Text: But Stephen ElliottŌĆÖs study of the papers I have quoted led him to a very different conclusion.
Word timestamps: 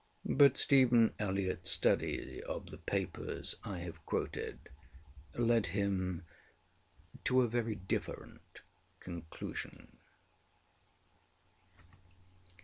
But 0.25 0.57
Stephen 0.57 1.11
ElliottŌĆÖs 1.19 1.67
study 1.67 2.41
of 2.41 2.71
the 2.71 2.79
papers 2.79 3.53
I 3.63 3.81
have 3.85 4.03
quoted 4.07 4.61
led 5.35 5.67
him 5.77 6.25
to 7.25 7.41
a 7.43 7.47
very 7.47 7.75
different 7.75 8.61
conclusion. 8.99 9.97